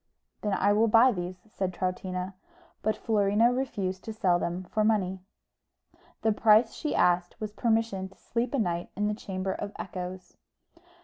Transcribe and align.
"Then 0.41 0.53
I 0.53 0.73
will 0.73 0.87
buy 0.87 1.11
these," 1.11 1.37
said 1.47 1.71
Troutina; 1.75 2.33
but 2.81 2.97
Florina 2.97 3.53
refused 3.53 4.03
to 4.05 4.13
sell 4.13 4.39
them 4.39 4.63
for 4.63 4.83
money: 4.83 5.19
the 6.23 6.31
price 6.31 6.73
she 6.73 6.95
asked 6.95 7.39
was 7.39 7.51
permission 7.53 8.09
to 8.09 8.17
sleep 8.17 8.55
a 8.55 8.57
night 8.57 8.89
in 8.95 9.07
the 9.07 9.13
Chamber 9.13 9.51
of 9.53 9.71
Echoes. 9.77 10.37